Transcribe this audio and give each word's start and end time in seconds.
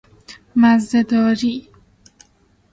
مزه 0.55 1.03
داری 1.03 1.67